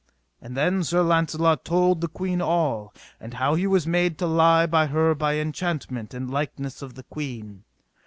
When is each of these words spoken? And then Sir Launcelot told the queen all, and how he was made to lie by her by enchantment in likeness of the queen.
And 0.41 0.57
then 0.57 0.83
Sir 0.83 1.03
Launcelot 1.03 1.63
told 1.63 2.01
the 2.01 2.07
queen 2.07 2.41
all, 2.41 2.91
and 3.19 3.35
how 3.35 3.53
he 3.53 3.67
was 3.67 3.85
made 3.85 4.17
to 4.17 4.25
lie 4.25 4.65
by 4.65 4.87
her 4.87 5.13
by 5.13 5.35
enchantment 5.35 6.15
in 6.15 6.27
likeness 6.27 6.81
of 6.81 6.95
the 6.95 7.03
queen. 7.03 7.63